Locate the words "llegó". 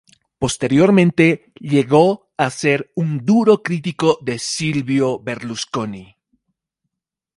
1.59-2.33